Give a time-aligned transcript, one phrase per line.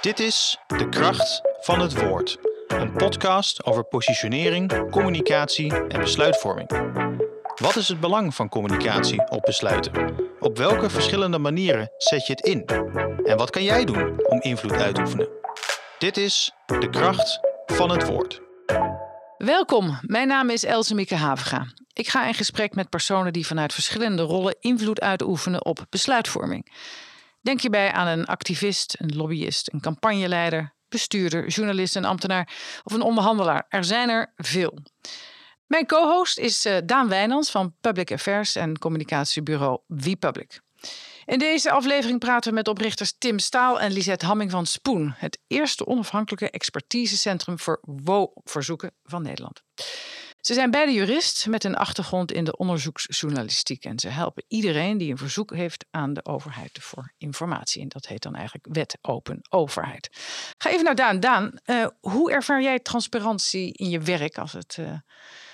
[0.00, 2.38] Dit is De Kracht van het Woord.
[2.66, 6.68] Een podcast over positionering, communicatie en besluitvorming.
[7.54, 10.14] Wat is het belang van communicatie op besluiten?
[10.40, 12.64] Op welke verschillende manieren zet je het in?
[13.24, 15.28] En wat kan jij doen om invloed uit te oefenen?
[15.98, 18.40] Dit is De Kracht van het Woord.
[19.38, 21.66] Welkom, mijn naam is Else Mieke Havenga.
[21.92, 26.72] Ik ga in gesprek met personen die vanuit verschillende rollen invloed uitoefenen op besluitvorming.
[27.40, 32.48] Denk hierbij aan een activist, een lobbyist, een campagneleider, bestuurder, journalist, een ambtenaar
[32.84, 33.66] of een onderhandelaar.
[33.68, 34.78] Er zijn er veel.
[35.66, 40.60] Mijn co-host is uh, Daan Wijnands van Public Affairs en communicatiebureau WePublic.
[41.24, 45.38] In deze aflevering praten we met oprichters Tim Staal en Lisette Hamming van Spoen, het
[45.46, 49.62] eerste onafhankelijke expertisecentrum voor WO-verzoeken van Nederland.
[50.40, 53.84] Ze zijn beide jurist met een achtergrond in de onderzoeksjournalistiek.
[53.84, 57.82] En ze helpen iedereen die een verzoek heeft aan de overheid voor informatie.
[57.82, 60.08] En dat heet dan eigenlijk Wet Open Overheid.
[60.58, 61.20] Ga even naar Daan.
[61.20, 64.92] Daan, uh, hoe ervaar jij transparantie in je werk als het uh,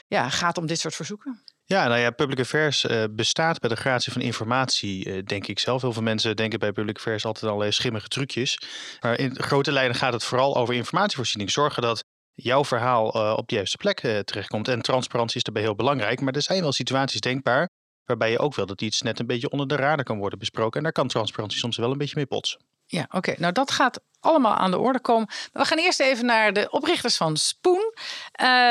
[0.06, 1.42] ja, gaat om dit soort verzoeken?
[1.64, 5.82] Ja, nou ja, public affairs uh, bestaat bij de gratie van informatie, denk ik zelf.
[5.82, 8.58] Heel veel mensen denken bij public affairs altijd allerlei schimmige trucjes.
[9.00, 11.50] Maar in grote lijnen gaat het vooral over informatievoorziening.
[11.50, 14.68] Zorgen dat jouw verhaal uh, op de juiste plek terechtkomt.
[14.68, 16.20] En transparantie is daarbij heel belangrijk.
[16.20, 17.68] Maar er zijn wel situaties denkbaar
[18.04, 20.77] waarbij je ook wil dat iets net een beetje onder de radar kan worden besproken.
[20.77, 22.60] En daar kan transparantie soms wel een beetje mee botsen.
[22.86, 23.34] Ja, oké.
[23.38, 25.28] Nou, dat gaat allemaal aan de orde komen.
[25.52, 27.94] We gaan eerst even naar de oprichters van Spoon.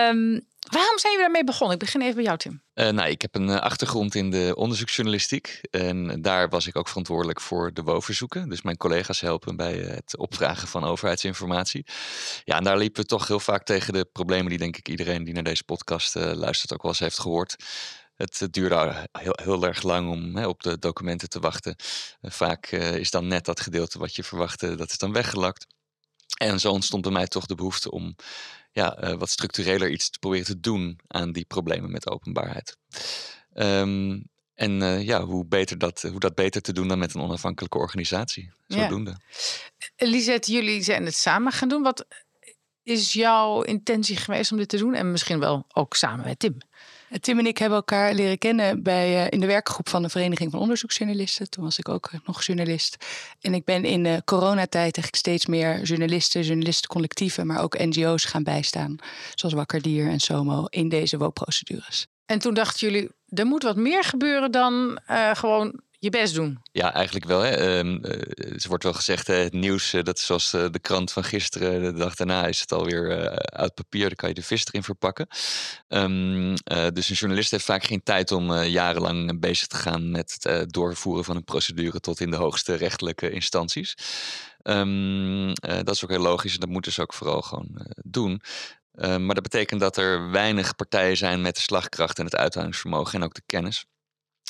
[0.10, 1.74] Um, Waarom zijn jullie daarmee begonnen?
[1.74, 2.62] Ik begin even bij jou, Tim.
[2.74, 5.60] Uh, nou, ik heb een uh, achtergrond in de onderzoeksjournalistiek.
[5.70, 8.50] En daar was ik ook verantwoordelijk voor de WO-verzoeken.
[8.50, 11.86] Dus mijn collega's helpen bij het opvragen van overheidsinformatie.
[12.44, 15.24] Ja, en daar liepen we toch heel vaak tegen de problemen die denk ik iedereen
[15.24, 17.56] die naar deze podcast luistert ook wel eens heeft gehoord.
[18.16, 21.76] Het duurde heel, heel erg lang om hè, op de documenten te wachten.
[22.22, 25.66] vaak is dan net dat gedeelte wat je verwachtte, dat is dan weggelakt.
[26.44, 28.16] En zo ontstond bij mij toch de behoefte om
[28.72, 32.78] ja, uh, wat structureler iets te proberen te doen aan die problemen met openbaarheid.
[33.54, 37.22] Um, en uh, ja, hoe, beter dat, hoe dat beter te doen dan met een
[37.22, 38.52] onafhankelijke organisatie.
[38.68, 39.18] Zodoende.
[39.96, 40.08] Ja.
[40.08, 41.82] Lisette, jullie zijn het samen gaan doen.
[41.82, 42.06] Wat
[42.84, 44.94] is jouw intentie geweest om dit te doen?
[44.94, 46.58] En misschien wel ook samen met Tim.
[47.20, 50.52] Tim en ik hebben elkaar leren kennen bij, uh, in de werkgroep van de Vereniging
[50.52, 51.50] van Onderzoeksjournalisten.
[51.50, 53.06] Toen was ik ook nog journalist.
[53.42, 58.44] En ik ben in de coronatijd eigenlijk steeds meer journalisten, journalistencollectieven, maar ook NGO's gaan
[58.44, 58.96] bijstaan.
[59.36, 62.08] Zoals Wakker Dier en SOMO in deze WO-procedures.
[62.26, 65.00] En toen dachten jullie, er moet wat meer gebeuren dan
[65.34, 66.60] gewoon je best doen.
[66.72, 67.40] Ja, eigenlijk wel.
[67.40, 67.78] Hè.
[67.78, 71.12] Um, uh, er wordt wel gezegd, het nieuws, uh, dat is zoals uh, de krant
[71.12, 71.82] van gisteren.
[71.82, 74.08] De dag daarna is het alweer uit papier.
[74.08, 75.28] Dan kan je de vis erin verpakken.
[75.88, 76.54] Um,
[76.94, 81.24] dus een journalist heeft vaak geen tijd om jarenlang bezig te gaan met het doorvoeren
[81.24, 83.96] van een procedure tot in de hoogste rechtelijke instanties.
[84.64, 88.42] Um, dat is ook heel logisch en dat moeten ze ook vooral gewoon doen.
[88.92, 93.24] maar dat betekent dat er weinig partijen zijn met de slagkracht en het uithoudingsvermogen en
[93.26, 93.86] ook de kennis.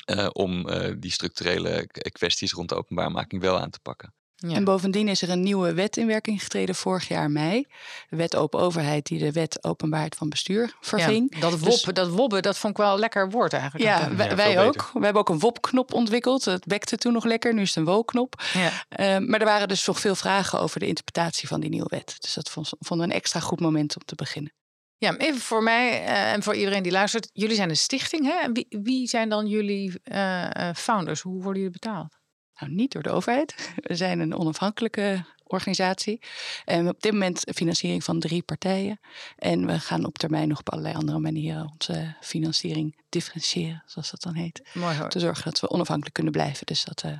[0.06, 4.14] Uh, om uh, die structurele kwesties rond de openbaarmaking wel aan te pakken.
[4.48, 4.56] Ja.
[4.56, 7.66] En bovendien is er een nieuwe wet in werking getreden vorig jaar mei.
[8.10, 11.36] De wet open overheid die de wet openbaarheid van bestuur verving.
[11.36, 13.86] Ja, dat, wop, dus, dat wobben, dat vond ik wel een lekker woord eigenlijk.
[13.86, 14.90] Ja, wij, ja, wij ook.
[14.94, 16.46] We hebben ook een WOP-knop ontwikkeld.
[16.46, 18.42] Het bekte toen nog lekker, nu is het een WO-knop.
[18.54, 18.72] Ja.
[19.20, 22.16] Uh, maar er waren dus nog veel vragen over de interpretatie van die nieuwe wet.
[22.20, 24.54] Dus dat vonden we een extra goed moment om te beginnen.
[25.04, 27.30] Ja, even voor mij uh, en voor iedereen die luistert.
[27.34, 28.52] Jullie zijn een stichting, hè?
[28.52, 31.22] Wie, wie zijn dan jullie uh, founders?
[31.22, 32.18] Hoe worden jullie betaald?
[32.56, 33.72] Nou, niet door de overheid.
[33.88, 36.22] We zijn een onafhankelijke organisatie.
[36.66, 39.00] En op dit moment financiering van drie partijen.
[39.38, 44.22] En we gaan op termijn nog op allerlei andere manieren onze financiering differentiëren, zoals dat
[44.22, 44.70] dan heet.
[44.74, 45.10] Mooi hoor.
[45.10, 46.66] Te zorgen dat we onafhankelijk kunnen blijven.
[46.66, 47.12] Dus dat uh,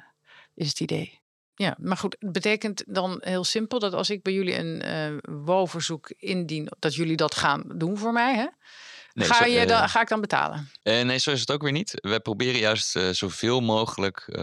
[0.54, 1.23] is het idee.
[1.56, 5.44] Ja, maar goed, het betekent dan heel simpel dat als ik bij jullie een uh,
[5.46, 8.48] WO-verzoek indien, dat jullie dat gaan doen voor mij, hè?
[9.14, 10.70] Nee, ga, je dan, ga ik dan betalen?
[10.84, 11.94] Uh, nee, zo is het ook weer niet.
[12.02, 14.42] We proberen juist uh, zoveel mogelijk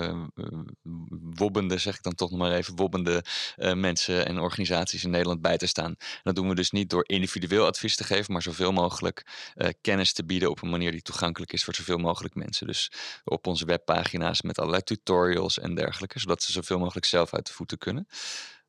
[1.35, 3.25] wobbende, zeg ik dan toch nog maar even, wobbende
[3.75, 5.95] mensen en organisaties in Nederland bij te staan.
[5.99, 9.27] En dat doen we dus niet door individueel advies te geven, maar zoveel mogelijk
[9.81, 12.67] kennis te bieden op een manier die toegankelijk is voor zoveel mogelijk mensen.
[12.67, 12.93] Dus
[13.25, 17.53] op onze webpagina's met allerlei tutorials en dergelijke, zodat ze zoveel mogelijk zelf uit de
[17.53, 18.07] voeten kunnen.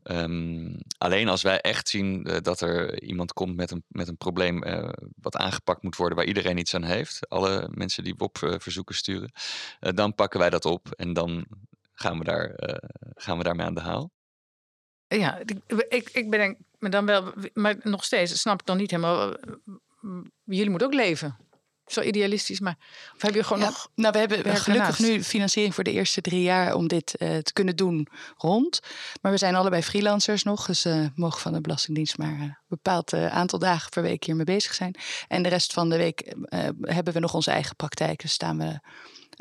[0.04, 4.18] Um, alleen als wij echt zien uh, dat er iemand komt met een, met een
[4.18, 8.96] probleem uh, wat aangepakt moet worden waar iedereen iets aan heeft, alle mensen die WOP-verzoeken
[8.96, 9.32] uh, sturen,
[9.80, 11.46] dan pakken wij dat op en dan
[11.94, 12.54] gaan we, daar,
[13.16, 14.12] gaan we daarmee aan de haal.
[15.08, 15.42] Ja,
[15.90, 19.36] ik, ik, ben maar dan wel, maar nog steeds snap ik dan niet helemaal.
[20.44, 21.38] Jullie moeten ook leven.
[21.92, 22.78] Zo idealistisch, maar
[23.16, 23.90] of heb je gewoon Ja, nog...
[23.96, 25.16] nou, we hebben werk gelukkig ernaast?
[25.16, 28.08] nu financiering voor de eerste drie jaar om dit eh, te kunnen doen
[28.38, 28.80] rond.
[29.22, 33.14] Maar we zijn allebei freelancers nog, dus eh mogen van de Belastingdienst maar een bepaald
[33.14, 34.96] eh, aantal dagen per week hiermee bezig zijn.
[35.28, 36.34] En de rest van de week
[36.82, 38.22] hebben we nog onze eigen praktijk.
[38.22, 38.80] Dus staan we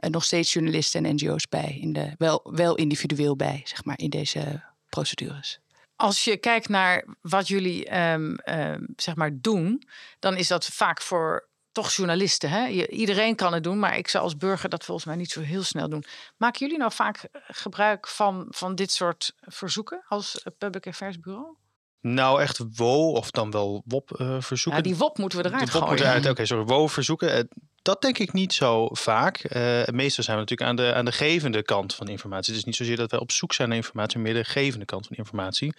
[0.09, 4.11] nog steeds journalisten en NGO's bij, in de, wel, wel individueel bij, zeg maar, in
[4.11, 5.61] deze procedures.
[5.97, 9.83] Als je kijkt naar wat jullie ehm, ehm, zeg maar doen,
[10.19, 12.51] dan is dat vaak voor toch journalisten.
[12.51, 12.69] Hè?
[12.87, 15.63] Iedereen kan het doen, maar ik zou als burger dat volgens mij niet zo heel
[15.63, 16.05] snel doen.
[16.37, 21.19] Maken jullie nou vaak eh, gebruik van, van dit soort verzoeken als eh, Public Affairs
[21.19, 21.57] Bureau?
[22.01, 24.83] Nou, echt WO of dan wel WOP-verzoeken.
[24.83, 25.97] Ja, die WOP moeten we eruit De WOP gooien.
[25.97, 26.29] moet eruit.
[26.29, 26.65] Oké, sorry.
[26.65, 27.49] WO-verzoeken.
[27.83, 29.37] Dat denk ik niet zo vaak.
[29.39, 32.53] Eh meestal zijn we natuurlijk aan de, aan de gevende kant van informatie.
[32.53, 34.85] Het is niet zozeer dat wij op zoek zijn naar informatie, maar meer de gevende
[34.85, 35.75] kant van informatie.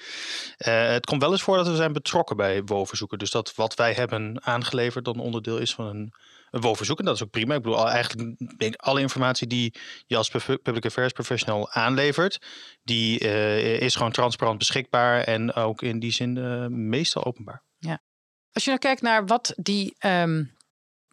[0.57, 3.17] Eh, het komt wel eens voor dat we zijn betrokken bij WO-verzoeken.
[3.17, 6.13] Dus dat wat wij hebben aangeleverd dan onderdeel is van een,
[6.51, 6.75] een.
[6.97, 7.55] En dat is ook prima.
[7.55, 9.73] Ik bedoel, eigenlijk denk alle informatie die
[10.05, 12.41] je als pub- public affairs professional aanlevert,
[12.83, 17.63] die eh, is gewoon transparant beschikbaar en ook in die zin meestal openbaar.
[18.53, 20.43] Als je nou kijkt naar wat die ehm,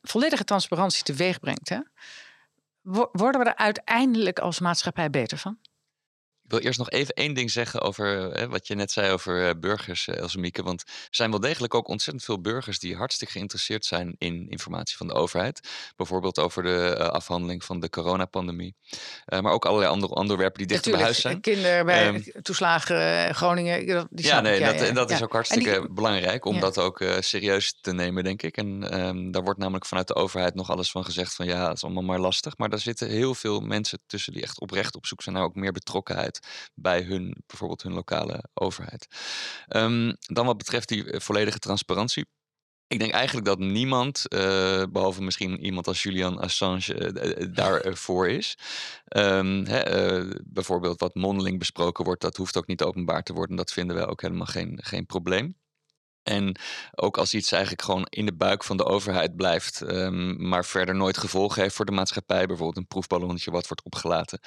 [0.09, 1.79] volledige transparantie teweeg brengt, hè,
[2.81, 5.59] wo- worden we er uiteindelijk als maatschappij beter van?
[6.49, 9.49] Ik wil eerst nog even één ding zeggen over eh, wat je net zei over
[9.49, 10.63] eh, burgers, eh, Elsemieke.
[10.63, 14.97] Want er zijn wel degelijk ook ontzettend veel burgers die hartstikke geïnteresseerd zijn in informatie
[14.97, 15.61] van de overheid.
[15.97, 18.75] Bijvoorbeeld over de afhandeling van de coronapandemie.
[19.27, 21.41] Maar ook allerlei andere onderwerpen die dichter bij huis zijn.
[21.41, 24.07] Kinderen bij toeslagen, Groningen.
[24.11, 27.75] Die Ja, ik, nee, dat, dat is ook hartstikke die- belangrijk om dat ook serieus
[27.81, 28.57] te nemen, denk ik.
[28.57, 31.77] En ehm, daar wordt namelijk vanuit de overheid nog alles van gezegd van ja, het
[31.77, 32.57] is allemaal maar lastig.
[32.57, 35.55] Maar daar zitten heel veel mensen tussen die echt oprecht op zoek zijn naar ook
[35.55, 36.38] meer betrokkenheid
[36.75, 39.09] bij hun, bijvoorbeeld hun lokale overheid.
[39.67, 42.27] Ehm, dan wat betreft die eh, volledige transparantie.
[42.89, 48.29] Ik denk eigenlijk dat niemand, eh, behalve misschien iemand als Julian Assange, eh, eh, daarvoor
[48.29, 48.59] is.
[49.05, 49.83] Ehm, hè,
[50.45, 53.57] bijvoorbeeld wat mondeling besproken wordt, dat hoeft ook niet openbaar te worden.
[53.57, 55.57] Dat vinden wij ook helemaal geen, geen probleem.
[56.23, 56.57] En
[56.95, 60.95] ook als iets eigenlijk gewoon in de buik van de overheid blijft, ehm, maar verder
[60.95, 64.41] nooit gevolgen heeft voor de maatschappij, bijvoorbeeld een proefballonnetje wat wordt opgelaten,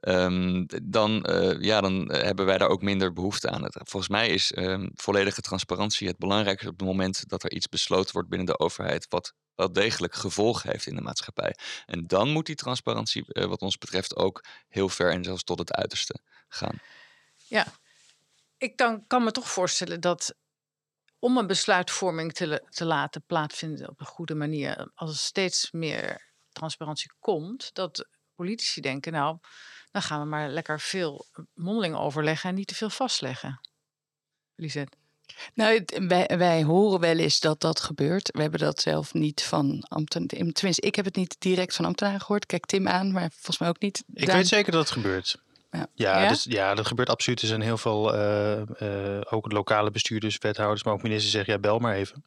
[0.00, 3.66] ehm, dan, eh, ja, dan eh, hebben wij daar ook minder behoefte aan.
[3.70, 8.12] Volgens mij is ehm, volledige transparantie het belangrijkste op het moment dat er iets besloten
[8.12, 11.56] wordt binnen de overheid, wat wel degelijk gevolgen heeft in de maatschappij.
[11.86, 15.58] En dan moet die transparantie, eh, wat ons betreft, ook heel ver en zelfs tot
[15.58, 16.78] het uiterste gaan.
[17.36, 17.66] Ja,
[18.58, 20.34] ik dan, kan me toch voorstellen dat
[21.22, 26.32] om een besluitvorming te, te laten plaatsvinden op een goede manier, als er steeds meer
[26.52, 29.38] transparantie komt, dat politici denken, nou,
[29.90, 33.60] dan gaan we maar lekker veel mondeling overleggen en niet te veel vastleggen.
[34.54, 34.96] Lisette.
[35.54, 38.30] Nou, wij, wij horen wel eens dat dat gebeurt.
[38.32, 40.52] We hebben dat zelf niet van ambtenaren.
[40.52, 42.46] Tenminste, ik heb het niet direct van ambtenaren gehoord.
[42.46, 44.04] Kijk Tim aan, maar volgens mij ook niet.
[44.14, 44.36] Ik Daan.
[44.36, 45.38] weet zeker dat het gebeurt.
[45.72, 45.86] Ja.
[45.94, 46.28] Ja, Ja?
[46.28, 47.40] Dus, ja, dat gebeurt absoluut.
[47.40, 48.60] Er zijn heel veel, eh,
[49.16, 52.24] eh, ook lokale bestuurders, wethouders, maar ook ministers zeggen, ja, bel maar even.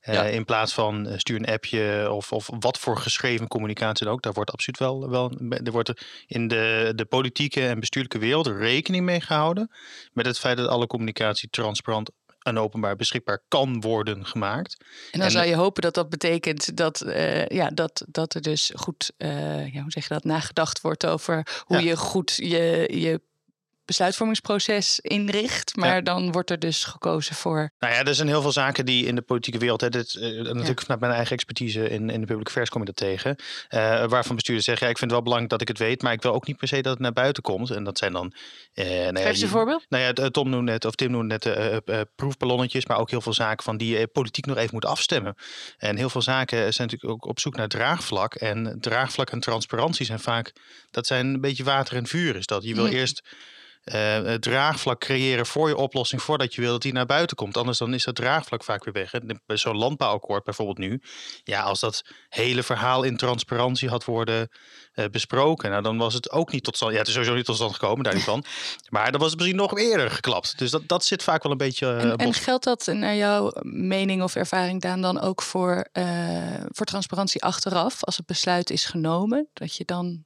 [0.00, 0.22] Eh, Ja.
[0.24, 4.22] In plaats van stuur een appje of, of wat voor geschreven communicatie dan ook.
[4.22, 5.32] Daar wordt absoluut wel, wel
[5.64, 9.70] er wordt er in de, de politieke en bestuurlijke wereld rekening mee gehouden.
[10.12, 12.10] Met het feit dat alle communicatie transparant
[12.46, 14.76] en openbaar beschikbaar kan worden gemaakt.
[14.80, 18.42] En dan En- zou je hopen dat dat betekent dat, eh, ja, dat, dat er
[18.42, 21.82] dus goed, eh, ja, hoe zeg je dat, nagedacht wordt over hoe Ja.
[21.88, 23.20] je goed je, je
[23.86, 25.76] besluitvormingsproces inricht.
[25.76, 27.70] Maar dan wordt er dus gekozen voor.
[27.78, 30.30] Nou ja, er zijn heel veel zaken die in de politieke wereld, hè, dit, eh,
[30.30, 33.36] natuurlijk vanuit mijn eigen expertise in, in de public affairs kom je dat tegen,
[33.68, 36.12] eh, waarvan bestuurders zeggen, ja, ik vind het wel belangrijk dat ik het weet, maar
[36.12, 37.70] ik wil ook niet per se dat het naar buiten komt.
[37.70, 38.32] En dat zijn dan...
[38.74, 39.86] nou ja, Geef eens een je- voorbeeld.
[39.88, 43.64] Nou ja, Tom noemde net, of Tim noemde net proefballonnetjes, maar ook heel veel zaken
[43.64, 45.34] van die je politiek nog even moet afstemmen.
[45.78, 48.34] En heel veel zaken zijn natuurlijk ook op zoek naar draagvlak.
[48.34, 50.52] En draagvlak en transparantie zijn vaak,
[50.90, 52.64] dat zijn een beetje water en vuur is dat.
[52.64, 52.92] Je wil Mm.
[52.92, 53.22] eerst
[53.86, 57.56] eh, het draagvlak creëren voor je oplossing voordat je wil dat die naar buiten komt.
[57.56, 59.12] Anders dan is dat draagvlak vaak weer weg.
[59.46, 61.00] zo'n landbouwakkoord bijvoorbeeld nu.
[61.44, 64.48] Ja, als dat hele verhaal in transparantie had worden
[64.92, 66.92] eh, besproken, nou, dan was het ook niet tot stand.
[66.92, 68.44] Ja, het is sowieso niet tot stand gekomen, daar niet van.
[68.88, 70.58] Maar dan was het misschien nog eerder geklapt.
[70.58, 71.86] Dus dat, dat zit vaak wel een beetje.
[71.86, 75.88] eh, En, geldt dat naar jouw mening of ervaring, Daan, dan ook voor,
[76.68, 78.04] voor transparantie achteraf?
[78.04, 80.25] Als het besluit is genomen, dat je dan.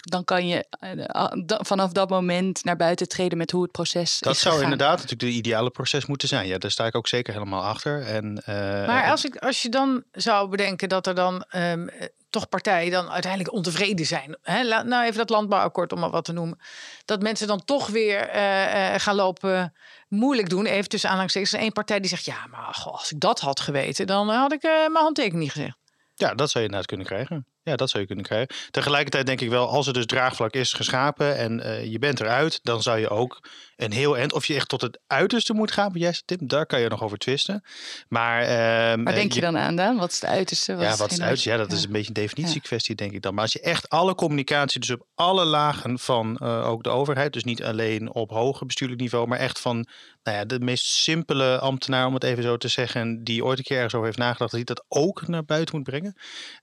[0.00, 4.34] Dan kan je eh, vanaf dat moment naar buiten treden met hoe het proces Dat
[4.34, 4.72] is zou gegaan.
[4.72, 6.46] inderdaad natuurlijk de ideale proces moeten zijn.
[6.46, 8.02] Ja, daar sta ik ook zeker helemaal achter.
[8.06, 8.54] En, eh,
[8.86, 12.90] Maar als, ik, als je dan zou bedenken dat er dan ehm, eh, toch partijen
[12.90, 14.36] dan uiteindelijk ontevreden zijn.
[14.42, 14.64] Hè?
[14.64, 16.58] Laat nou even dat landbouwakkoord om maar wat te noemen.
[17.04, 19.74] Dat mensen dan toch weer eh, eh, gaan lopen
[20.08, 20.66] moeilijk doen.
[20.66, 21.52] Even tussen aanhalingstekens.
[21.62, 24.62] Eén partij die zegt, ja, maar goh, als ik dat had geweten, dan had ik
[24.62, 25.76] eh, mijn handtekening niet gezegd.
[26.14, 27.46] Ja, dat zou je inderdaad kunnen krijgen.
[27.62, 28.54] Ja, dat zou je kunnen krijgen.
[28.70, 32.60] Tegelijkertijd denk ik wel, als er dus draagvlak is geschapen en uh, je bent eruit,
[32.62, 35.90] dan zou je ook een heel eind, of je echt tot het uiterste moet gaan,
[35.94, 37.64] jij Tim, daar kan je nog over twisten.
[38.08, 39.96] Maar, uh, maar denk je, dan aan dan?
[39.96, 40.74] Wat is het uiterste?
[40.74, 41.50] Wat ja, wat is het uiterste?
[41.50, 43.34] Ja, dat is een beetje een definitiekwestie, denk ik dan.
[43.34, 47.32] Maar als je echt alle communicatie, dus op alle lagen van uh, ook de overheid,
[47.32, 49.88] dus niet alleen op hoger bestuurlijk niveau, maar echt van
[50.22, 53.64] nou ja, de meest simpele ambtenaar, om het even zo te zeggen, die ooit een
[53.64, 56.14] keer ergens over heeft nagedacht, dat hij dat ook naar buiten moet brengen.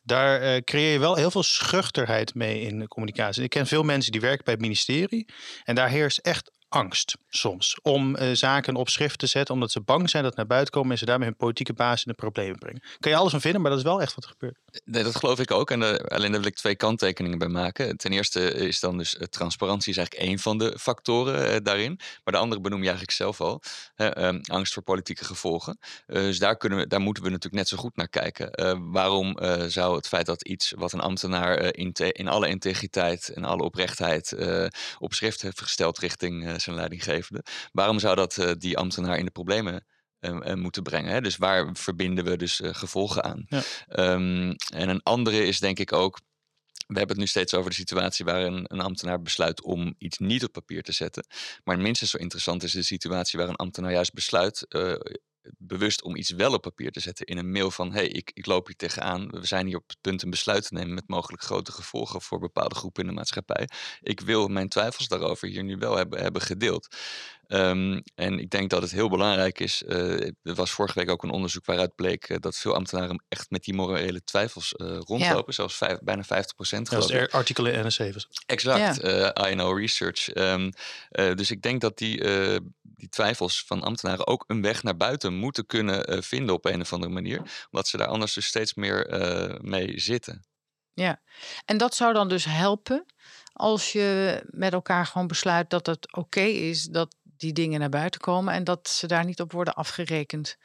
[0.01, 3.43] Daar uh, je wel heel veel schuchterheid mee in de communicatie.
[3.43, 5.27] Ik ken veel mensen die werken bij het ministerie
[5.63, 9.81] en daar heerst echt angst soms om uh, zaken op schrift te zetten, omdat ze
[9.81, 12.59] bang zijn dat naar buiten komen en ze daarmee hun politieke baas in de problemen
[12.59, 12.81] brengen.
[12.99, 14.57] Kan je alles van vinden, maar dat is wel echt wat er gebeurt.
[14.85, 15.71] Nee, dat geloof ik ook.
[15.71, 17.97] En uh, alleen daar wil ik twee kanttekeningen bij maken.
[17.97, 21.99] Ten eerste is dan dus transparantie is eigenlijk één van de factoren daarin.
[22.23, 23.61] Maar de andere benoem je eigenlijk zelf al.
[23.95, 25.79] Ehm, angst voor politieke gevolgen.
[26.05, 28.91] dus daar, kunnen we, daar moeten we natuurlijk net zo goed naar kijken.
[28.91, 33.63] waarom zou het feit dat iets wat een ambtenaar in, in alle integriteit en alle
[33.63, 34.35] oprechtheid
[34.99, 37.43] op schrift heeft gesteld richting zijn leidinggevende.
[37.71, 39.85] Waarom zou dat uh, die ambtenaar in de problemen
[40.19, 41.11] uh, moeten brengen?
[41.11, 41.21] Hè?
[41.21, 43.45] Dus waar verbinden we dus gevolgen aan?
[43.47, 43.63] Ja.
[44.13, 46.19] Um, en een andere is denk ik ook.
[46.87, 50.17] We hebben het nu steeds over de situatie waar een, een, ambtenaar besluit om iets
[50.17, 51.27] niet op papier te zetten.
[51.63, 54.93] Maar minstens zo interessant is de situatie waar een ambtenaar juist besluit uh,
[55.57, 58.45] bewust om iets wel op papier te zetten in een mail van hey, ik, ik
[58.45, 59.27] loop hier tegenaan.
[59.29, 62.39] We zijn hier op het punt een besluit te nemen met mogelijk grote gevolgen voor
[62.39, 63.67] bepaalde groepen in de maatschappij.
[64.01, 66.95] Ik wil mijn twijfels daarover hier nu wel hebben, hebben gedeeld.
[67.47, 69.83] Um, en ik denk dat het heel belangrijk is.
[69.85, 73.49] Uh, er was vorige week ook een onderzoek waaruit bleek uh, dat veel ambtenaren echt
[73.49, 75.43] met die morele twijfels uh, rondlopen.
[75.45, 75.51] Ja.
[75.51, 76.89] Zelfs vijf, bijna 50 procent.
[76.89, 78.15] Dat is artikelen in NRC.
[78.45, 79.47] Exact, ja.
[79.47, 80.35] INO Research.
[80.35, 80.71] Um,
[81.09, 82.17] dus ik denk dat die,
[82.81, 86.93] die twijfels van ambtenaren ook een weg naar buiten moeten kunnen vinden op een of
[86.93, 87.37] andere manier.
[87.71, 89.07] Omdat ze daar anders dus steeds meer
[89.61, 90.45] mee zitten.
[90.93, 91.21] Ja,
[91.65, 93.05] en dat zou dan dus helpen
[93.53, 98.19] als je met elkaar gewoon besluit dat het oké is dat die dingen naar buiten
[98.19, 100.57] komen en dat ze daar niet op worden afgerekend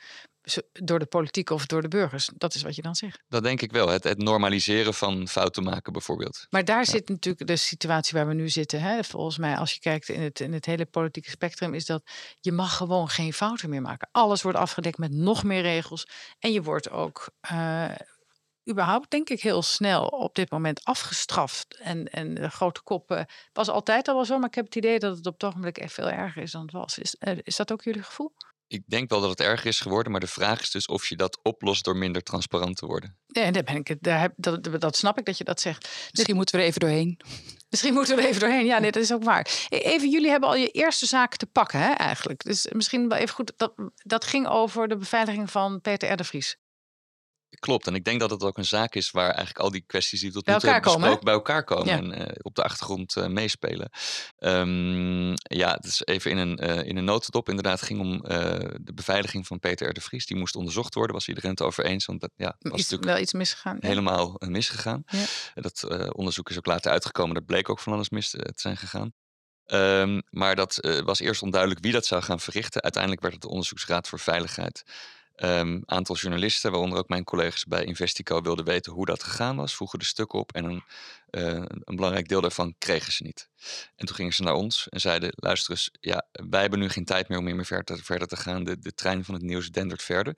[0.73, 2.31] door de politiek of door de burgers.
[2.37, 3.23] Dat is wat je dan zegt.
[3.29, 3.89] Dat denk ik wel.
[3.89, 6.47] Het, het normaliseren van fouten maken bijvoorbeeld.
[6.51, 8.81] Maar daar zit natuurlijk de situatie waar we nu zitten.
[8.81, 9.05] Hè?
[9.05, 12.03] Volgens mij, als je kijkt in het, in het hele politieke spectrum, is dat
[12.41, 14.09] je mag gewoon geen fouten meer maken.
[14.13, 16.07] Alles wordt afgedekt met nog meer regels.
[16.39, 17.91] En je wordt ook uh,
[18.71, 21.77] überhaupt denk ik heel snel op dit moment afgestraft.
[21.79, 24.99] En, en de grote koppen was altijd al wel zo, maar ik heb het idee
[24.99, 26.99] dat het op het ogenblik echt veel erger is dan het was.
[26.99, 28.33] Is, uh, is dat ook jullie gevoel?
[28.73, 31.17] Ik denk wel dat het erger is geworden, maar de vraag is dus of je
[31.17, 33.17] dat oplost door minder transparant te worden.
[33.27, 36.09] Ja, daar ben ik, daar heb, dat, dat snap ik dat je dat zegt.
[36.11, 37.21] Misschien moeten we er even doorheen.
[37.71, 38.65] Misschien moeten we er even doorheen.
[38.67, 39.67] Ja, nee, dat is ook waar.
[39.69, 42.45] E, even, jullie hebben al je eerste zaken te pakken, hè, eigenlijk.
[42.45, 43.53] Dus misschien wel even goed.
[43.57, 46.17] Dat, dat ging over de beveiliging van Peter R.
[46.17, 46.57] de Vries.
[47.59, 50.21] Klopt, en ik denk dat het ook een zaak is waar eigenlijk al die kwesties
[50.21, 53.27] die tot nu toe hebben besproken bij elkaar komen en uh, op de achtergrond uh,
[53.27, 53.91] meespelen.
[54.39, 57.83] Um, ja, het is even in een, uh, in een notendop inderdaad.
[57.83, 58.19] Ging om
[58.81, 59.93] de beveiliging van Peter R.
[59.93, 60.27] de Vries.
[60.27, 62.07] Die moest onderzocht worden, was iedereen het over eens.
[62.07, 63.77] Want dat ja, was is natuurlijk wel iets misgegaan.
[63.81, 65.03] Helemaal misgegaan.
[65.07, 65.25] Ja.
[65.55, 67.35] Dat onderzoek is ook later uitgekomen.
[67.35, 69.13] Dat bleek ook van alles mis te zijn gegaan.
[69.67, 72.83] Um, maar dat was eerst onduidelijk wie dat zou gaan verrichten.
[72.83, 74.83] Uiteindelijk werd het de Onderzoeksraad voor Veiligheid
[75.37, 79.75] um, aantal journalisten, waaronder ook mijn collega's bij Investico, wilden weten hoe dat gegaan was,
[79.75, 80.83] vroegen de stukken op en een,
[81.31, 83.49] uh, een belangrijk deel daarvan kregen ze niet.
[83.97, 87.05] En toen gingen ze naar ons en zeiden: luister eens, ja, wij hebben nu geen
[87.05, 88.65] tijd meer om meer verder, verder te gaan.
[88.65, 90.37] De, de trein van het nieuws dendert verder.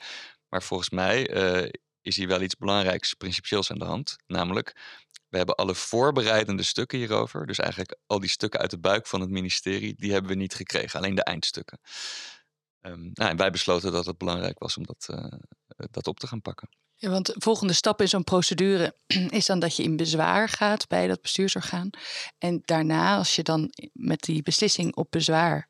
[0.49, 1.31] Maar volgens mij
[1.63, 1.69] uh,
[2.03, 4.17] is hier wel iets belangrijks, principieels aan de hand.
[4.27, 4.73] Namelijk,
[5.29, 9.21] we hebben alle voorbereidende stukken hierover, dus eigenlijk al die stukken uit de buik van
[9.21, 11.79] het ministerie, die hebben we niet gekregen, alleen de eindstukken.
[12.87, 15.25] Um, nou, en wij besloten dat het belangrijk was om dat, uh,
[15.91, 16.69] dat op te gaan pakken.
[16.97, 18.97] Ja, want de volgende stap in zo'n procedure
[19.31, 21.91] is dan dat je in bezwaar gaat bij dat bestuursorgaan.
[22.39, 25.69] En daarna, als je dan met die beslissing op bezwaar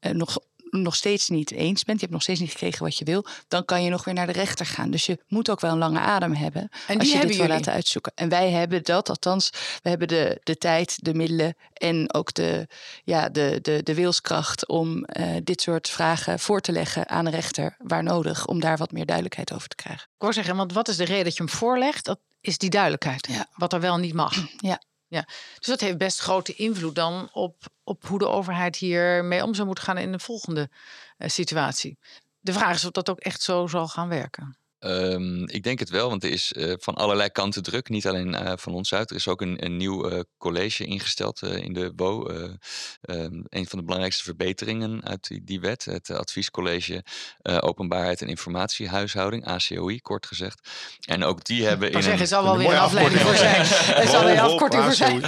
[0.00, 0.38] uh, nog
[0.80, 3.64] nog steeds niet eens bent, je hebt nog steeds niet gekregen wat je wil, dan
[3.64, 4.90] kan je nog weer naar de rechter gaan.
[4.90, 7.72] Dus je moet ook wel een lange adem hebben en als je dit wil laten
[7.72, 8.12] uitzoeken.
[8.14, 9.50] En wij hebben dat, althans,
[9.82, 12.68] we hebben de, de tijd, de middelen en ook de,
[13.04, 17.30] ja, de, de, de wilskracht om uh, dit soort vragen voor te leggen aan de
[17.30, 20.04] rechter waar nodig, om daar wat meer duidelijkheid over te krijgen.
[20.04, 22.04] Ik wou zeggen, want wat is de reden dat je hem voorlegt?
[22.04, 23.28] Dat is die duidelijkheid.
[23.30, 23.46] Ja.
[23.54, 24.34] Wat er wel niet mag.
[24.56, 24.80] Ja.
[25.12, 25.24] Ja,
[25.58, 29.66] dus dat heeft best grote invloed dan op, op hoe de overheid hiermee om zou
[29.66, 30.70] moeten gaan in de volgende
[31.18, 31.98] uh, situatie.
[32.40, 34.58] De vraag is of dat ook echt zo zal gaan werken.
[34.84, 37.88] Um, ik denk het wel, want er is uh, van allerlei kanten druk.
[37.88, 39.10] Niet alleen uh, van ons uit.
[39.10, 42.28] Er is ook een, een nieuw uh, college ingesteld in de WO.
[42.28, 45.84] Um, een van de belangrijkste verbeteringen uit die, die wet.
[45.84, 47.04] Het adviescollege
[47.42, 50.68] Openbaarheid en Informatiehuishouding, ACOI, kort gezegd.
[51.00, 51.92] En ook die hebben.
[51.92, 53.60] in zeggen, een, zal wel weer een afleiding voor zijn.
[53.96, 55.22] Er zal weer afkorting voor zijn.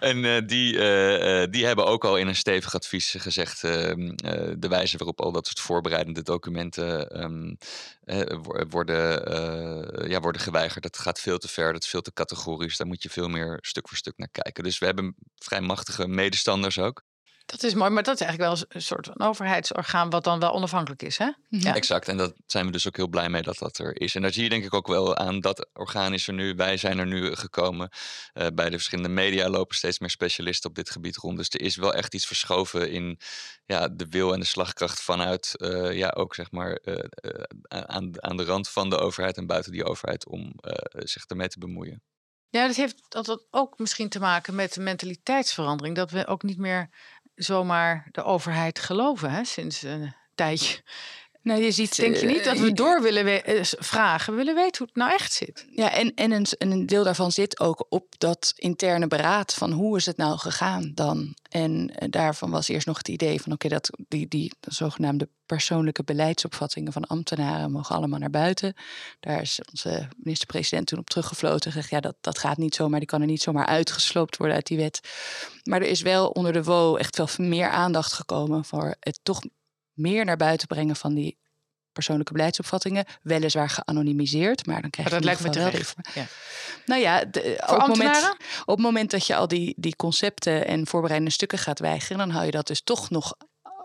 [0.00, 0.72] en die,
[1.50, 3.64] die hebben ook al in een stevig advies gezegd.
[3.64, 4.16] Ehm,
[4.58, 7.56] de wijze waarop al dat soort voorbereidende documenten um,
[8.04, 10.82] worden, uh, ja, worden geweigerd.
[10.82, 12.76] Dat gaat veel te ver, dat is veel te categorisch.
[12.76, 14.64] Daar moet je veel meer stuk voor stuk naar kijken.
[14.64, 17.02] Dus we hebben vrij machtige medestanders ook.
[17.46, 20.52] Dat is mooi, maar dat is eigenlijk wel een soort van overheidsorgaan wat dan wel
[20.52, 21.30] onafhankelijk is, hè?
[21.48, 21.74] Ja.
[21.74, 24.14] Exact, en daar zijn we dus ook heel blij mee dat dat er is.
[24.14, 26.54] En daar zie je denk ik ook wel aan dat orgaan is er nu.
[26.54, 27.88] Wij zijn er nu gekomen.
[28.34, 31.36] Uh, bij de verschillende media lopen steeds meer specialisten op dit gebied rond.
[31.36, 33.18] Dus er is wel echt iets verschoven in
[33.64, 36.94] ja, de wil en de slagkracht vanuit, uh, ja, ook zeg maar uh,
[37.68, 40.52] aan, aan de rand van de overheid en buiten die overheid om
[40.90, 42.02] zich ermee te bemoeien.
[42.48, 45.96] Ja, dat heeft dat ook misschien te maken met de mentaliteitsverandering.
[45.96, 46.90] Dat we ook niet meer
[47.36, 50.82] zomaar de overheid geloven hè, sinds een tijdje.
[51.46, 54.32] Nou, je ziet, denk je niet dat we eh, door willen eh, vragen?
[54.32, 55.66] We willen weten hoe het nou echt zit.
[55.70, 59.96] Ja, en, en een, een deel daarvan zit ook op dat interne beraad van hoe
[59.96, 61.34] is het nou gegaan dan?
[61.48, 66.04] En eh, daarvan was eerst nog het idee van oké, dat die, die zogenaamde persoonlijke
[66.04, 68.74] beleidsopvattingen van ambtenaren mogen allemaal naar buiten.
[69.20, 71.72] Daar is onze minister-president toen op teruggefloten.
[71.72, 74.66] Gezegd, ja, dat, dat gaat niet zomaar, die kan er niet zomaar uitgesloopt worden uit
[74.66, 75.00] die wet.
[75.62, 79.40] Maar er is wel onder de WO echt wel meer aandacht gekomen voor het toch
[79.96, 81.38] meer naar buiten brengen van die
[81.92, 83.04] persoonlijke beleidsopvattingen.
[83.22, 85.70] Weliswaar geanonimiseerd, maar dan krijg je dat lijkt me wel
[86.14, 86.26] Ja.
[86.86, 90.66] Nou ja, de, op, het moment, op het moment dat je al die, die concepten
[90.66, 93.34] en voorbereidende stukken gaat weigeren, dan hou je dat dus toch nog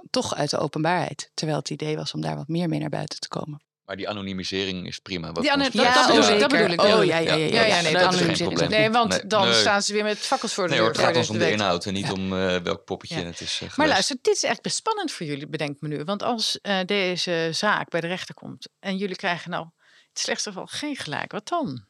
[0.10, 1.32] toch uit de openbaarheid.
[1.34, 3.62] Terwijl het idee was om daar wat meer mee naar buiten te komen.
[3.86, 5.32] Maar die anonimisering is prima.
[5.32, 6.82] Wat ja, dat, dat, bedoel, dat, bedoel ik.
[6.82, 7.36] Oh, ja, ja, ja.
[7.36, 8.70] ja, ja nee, dat, is geen probleem.
[8.70, 10.80] Nee, want dan staan ze weer met fakkels voor de deur.
[10.80, 13.62] Nee, het gaat ons om de inhoud en niet om uh, welk poppetje het is
[13.64, 16.04] uh, Maar luister, dit is echt best spannend voor jullie, bedenk me nu.
[16.04, 20.20] Want als uh, deze zaak bij de rechter komt en jullie krijgen nou in het
[20.20, 21.86] slechtste geval geen gelijk, wat dan?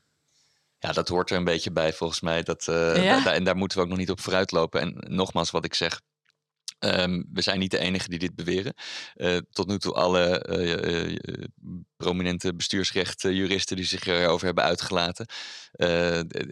[0.79, 2.43] Ja, dat hoort er een beetje bij volgens mij.
[2.43, 4.81] Dat, da en daar moeten we ook nog niet op vooruitlopen.
[4.81, 6.01] En nogmaals, wat ik zeg,
[6.85, 8.73] Um, we zijn niet de enige die dit beweren.
[9.15, 11.45] Uh, tot nu toe alle uh, uh,
[11.97, 15.25] prominente bestuursrechtjuristen die zich erover hebben uitgelaten.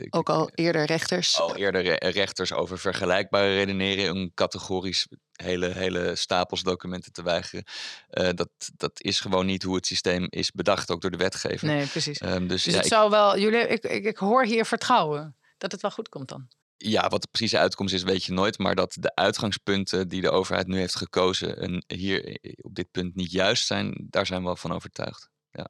[0.09, 1.39] Ook al eerder rechters.
[1.39, 7.63] Al eerder rechters over vergelijkbare redeneren, een categorisch hele, hele stapels documenten te weigeren.
[8.35, 11.67] dat, dat is gewoon niet hoe het systeem is bedacht, ook door de wetgever.
[11.67, 12.21] Nee, precies.
[12.21, 15.35] Um, dus, dus ja, het ik, zou wel, jullie, ik, ik, ik hoor hier vertrouwen
[15.57, 16.47] dat het wel goed komt dan.
[16.81, 18.57] Ja, wat de precieze uitkomst is, weet je nooit.
[18.57, 23.15] Maar dat de uitgangspunten die de overheid nu heeft gekozen en hier op dit punt
[23.15, 25.29] niet juist zijn, daar zijn we wel van overtuigd.
[25.51, 25.69] Ja.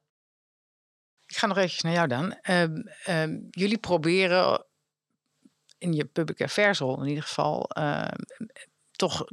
[1.26, 2.38] Ik ga nog eventjes naar jou dan.
[2.50, 4.66] Um, um, jullie proberen
[5.78, 8.08] in je public affairs in ieder geval uh,
[8.90, 9.24] toch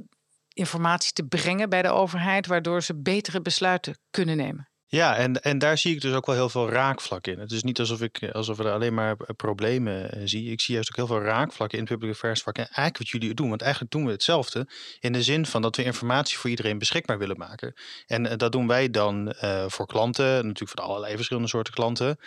[0.54, 4.70] informatie te brengen bij de overheid, waardoor ze betere besluiten kunnen nemen.
[4.90, 7.40] Ja, en, en daar zie ik dus ook wel heel veel raakvlakken in.
[7.40, 10.52] Het is niet alsof, ik, alsof we er alleen maar problemen uh, zie.
[10.52, 12.58] Ik zie juist ook heel veel raakvlakken in het public affairs vak.
[12.58, 14.68] En eigenlijk wat jullie doen, want eigenlijk doen we hetzelfde.
[15.00, 17.74] In de zin van dat we informatie voor iedereen beschikbaar willen maken.
[18.06, 19.34] En dat doen wij dan
[19.68, 22.18] voor klanten, natuurlijk voor allerlei verschillende soorten klanten.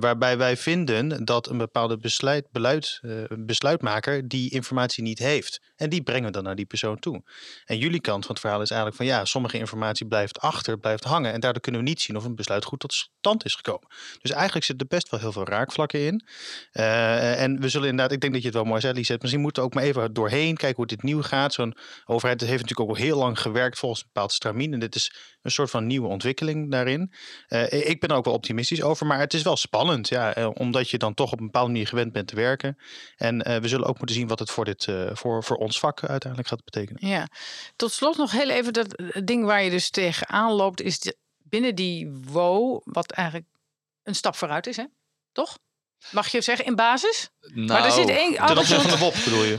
[0.00, 2.46] waarbij wij vinden dat een bepaalde besluit,
[3.38, 5.60] besluitmaker die informatie niet heeft.
[5.78, 7.22] En die brengen we dan naar die persoon toe.
[7.64, 11.04] En jullie kant van het verhaal is eigenlijk van ja, sommige informatie blijft achter, blijft
[11.04, 11.32] hangen.
[11.32, 13.88] En daardoor kunnen we niet zien of een besluit goed tot stand is gekomen.
[14.20, 16.26] Dus eigenlijk zitten er best wel heel veel raakvlakken in.
[16.72, 19.42] Uh, en we zullen inderdaad, ik denk dat je het wel mooi zei, Lisette, misschien
[19.42, 21.52] moeten we ook maar even doorheen kijken hoe dit nieuw gaat.
[21.52, 24.72] Zo'n overheid heeft natuurlijk ook al heel lang gewerkt volgens een bepaald stramien.
[24.72, 25.12] En dit is
[25.48, 27.12] een soort van nieuwe ontwikkeling daarin.
[27.48, 30.90] Uh, ik ben ook wel optimistisch over, maar het is wel spannend, ja, uh, omdat
[30.90, 32.78] je dan toch op een bepaalde manier gewend bent te werken.
[33.16, 36.48] En we zullen ook moeten zien wat het voor, dit, voor, voor ons vak uiteindelijk
[36.50, 37.08] gaat betekenen.
[37.08, 37.28] Ja,
[37.76, 41.74] tot slot nog heel even dat ding waar je dus tegenaan loopt, is de binnen
[41.74, 43.48] die WO, wat eigenlijk
[44.02, 44.84] een stap vooruit is, hè?
[45.32, 45.58] toch?
[46.10, 47.30] Mag je zeggen in basis?
[47.40, 48.34] Nou, maar er zit één.
[48.34, 49.58] Ten opzichte van de WOP bedoel je?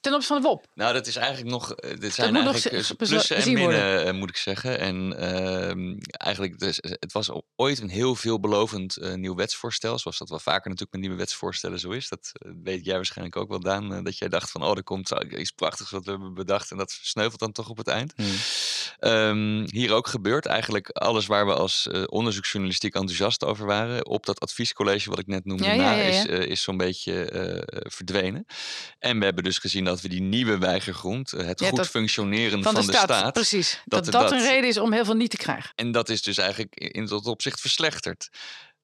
[0.00, 0.66] Ten opzichte van de WOP.
[0.74, 1.72] Nou, dat is eigenlijk nog.
[1.72, 4.78] Eh, dit zijn eigenlijk nog eh, plussen en minnen, eh, moet ik zeggen.
[4.78, 9.98] En uh, eigenlijk, dus, het was ooit een heel veelbelovend uh, nieuw wetsvoorstel.
[9.98, 12.08] Zoals dat wel vaker natuurlijk met nieuwe wetsvoorstellen zo is.
[12.08, 14.04] Dat weet jij waarschijnlijk ook wel, Daan.
[14.04, 16.70] dat jij dacht van, oh, er komt iets prachtigs wat we hebben bedacht.
[16.70, 18.12] En dat sneuvelt dan toch op het eind.
[18.16, 18.36] Hmm.
[18.98, 24.06] Ehm, hier ook gebeurt eigenlijk alles waar we als uh, onderzoeksjournalistiek enthousiast over waren.
[24.06, 26.02] Op dat adviescollege wat ik net noemde, Ja, na, ja, ja.
[26.02, 28.46] is, eh, is zo'n beetje eh, verdwenen.
[28.98, 32.62] En we hebben dus gezien dat we die nieuwe weigergrond, eh, het goed dat- functioneren
[32.62, 33.70] Van, van, de, staat, staat, precies.
[33.84, 35.70] dat- Dat dat, dat- een reden is om heel veel niet te krijgen.
[35.74, 38.28] En dat is dus eigenlijk in dat opzicht verslechterd.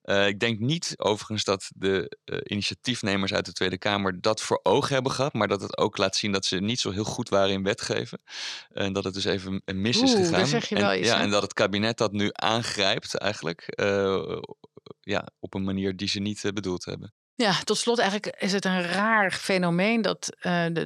[0.03, 4.61] Eh, ik denk niet overigens dat de eh, initiatiefnemers uit de Tweede Kamer dat voor
[4.63, 7.29] ogen hebben gehad, maar dat het ook laat zien dat ze niet zo heel goed
[7.29, 8.23] waren in wetgeven.
[8.69, 10.47] En dat het dus even een mis is Oeh, gegaan.
[10.47, 11.23] zeg je en, wel iets, ja, hè?
[11.23, 14.39] en dat het kabinet dat nu aangrijpt eigenlijk eh,
[15.01, 17.13] ja, op een manier die ze niet eh, bedoeld hebben.
[17.35, 20.81] Ja, tot slot eigenlijk is het een raar fenomeen dat eh, de,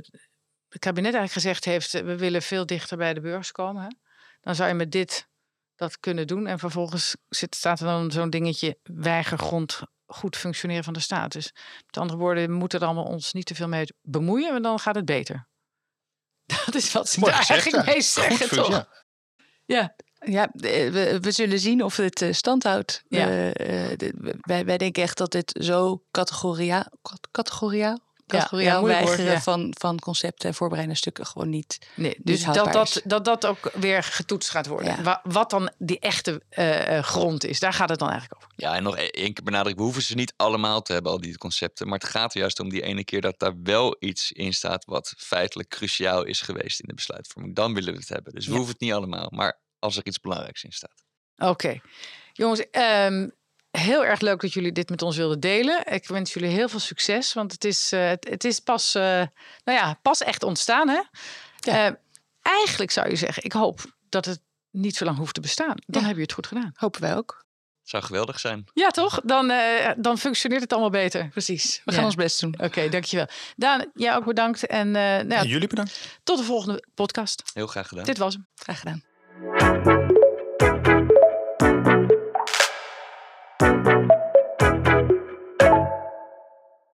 [0.69, 1.95] het kabinet eigenlijk gezegd heeft...
[1.95, 3.83] eh, we willen veel dichter bij de burgers komen.
[3.83, 3.89] Hè?
[4.41, 5.29] Dan zou je met dit
[5.77, 6.47] dat kunnen doen.
[6.47, 11.33] En vervolgens zit, staat er dan zo'n dingetje weigergrond goed functioneren van de staat.
[11.33, 11.53] Dus
[11.87, 14.51] met andere woorden, we moeten er allemaal ons niet te veel mee bemoeien...
[14.53, 15.49] want dan gaat het beter.
[16.65, 17.93] Dat is wat ze Mooi daar gezegd, eigenlijk ja.
[17.93, 18.71] mee zeggen, Goed, toch?
[18.71, 18.89] ja.
[19.65, 19.95] Ja.
[20.25, 23.03] Ja, eh, we, we zullen zien of het eh, stand houdt.
[23.09, 23.29] Ja.
[23.29, 27.29] Eh, eh, wij, wij denken echt dat dit zo categoria, cat-
[28.27, 29.41] categoriaal, ja, weigeren ja.
[29.41, 31.79] van, van concepten en voorbereidende stukken gewoon niet.
[31.95, 35.03] Nee, dus dat dat, dat dat ook weer getoetst gaat worden.
[35.03, 38.53] Wa- Wat dan die echte eh, eh, grond is, daar gaat het dan eigenlijk over.
[38.57, 41.21] Ja, en nog e- één keer benadrukken, we hoeven ze niet allemaal te hebben, al
[41.21, 41.89] die concepten.
[41.89, 44.85] Maar het gaat er juist om die ene keer dat daar wel iets in staat
[44.85, 47.55] wat feitelijk cruciaal is geweest in de besluitvorming.
[47.55, 48.33] Dan willen we het hebben.
[48.35, 48.57] Dus we Ja.
[48.57, 51.05] hoeven het niet allemaal, maar als er iets belangrijks in staat.
[51.37, 51.81] Oké.
[52.33, 53.29] Jongens, ehm,
[53.79, 55.93] heel erg leuk dat jullie dit met ons wilden delen.
[55.93, 59.03] Ik wens jullie heel veel succes, want het is, eh, het, het is pas, eh,
[59.65, 60.89] nou ja, pas echt ontstaan.
[60.89, 61.01] Hè?
[61.61, 61.87] Ja.
[61.87, 61.93] Eh,
[62.43, 65.75] eigenlijk zou je zeggen, ik hoop dat het niet zo lang hoeft te bestaan.
[65.87, 66.07] Dan Ja.
[66.09, 66.73] heb je het goed gedaan.
[66.75, 67.45] Hopen wij ook.
[67.81, 68.65] Het zou geweldig zijn.
[68.75, 69.21] Ja, toch?
[69.25, 71.29] Dan, eh, dan functioneert het allemaal beter.
[71.29, 71.81] Precies.
[71.85, 71.97] We Ja.
[71.97, 72.55] gaan ons best doen.
[72.63, 73.27] Oké, dankjewel.
[73.57, 74.67] Daan, jij ook bedankt.
[74.67, 76.19] En eh, nou ja, En jullie bedankt.
[76.23, 77.43] tot de volgende podcast.
[77.55, 78.05] Heel graag gedaan.
[78.05, 78.47] Dit was hem.
[78.55, 79.03] Graag gedaan.